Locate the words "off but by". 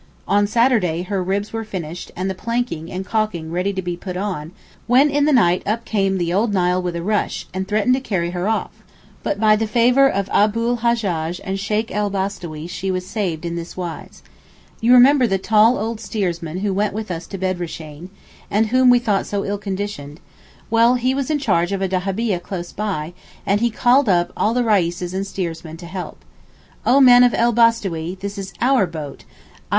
8.49-9.55